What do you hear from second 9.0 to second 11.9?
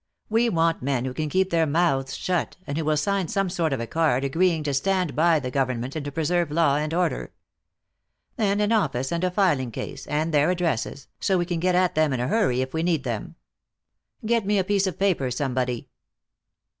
and a filing case, and their addresses, so we can get